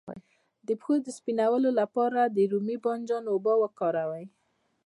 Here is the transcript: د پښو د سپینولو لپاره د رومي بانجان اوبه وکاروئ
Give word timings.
د 0.67 0.69
پښو 0.79 0.93
د 1.05 1.07
سپینولو 1.17 1.69
لپاره 1.79 2.21
د 2.25 2.37
رومي 2.51 2.77
بانجان 2.85 3.23
اوبه 3.33 3.53
وکاروئ 3.61 4.25